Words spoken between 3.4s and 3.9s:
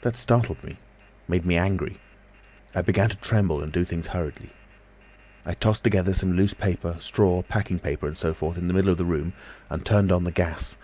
and do